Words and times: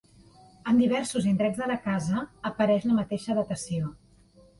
En 0.69 0.77
diversos 0.79 1.27
indrets 1.31 1.59
de 1.63 1.67
la 1.71 1.75
casa 1.83 2.23
apareix 2.51 2.87
la 2.93 2.97
mateixa 3.01 3.37
datació. 3.41 3.93